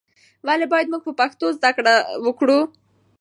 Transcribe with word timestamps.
ولې 0.47 0.65
باید 0.73 0.91
موږ 0.91 1.01
په 1.07 1.13
پښتو 1.19 1.45
زده 1.57 1.69
کړه 1.77 1.95
وکړو؟ 2.25 2.59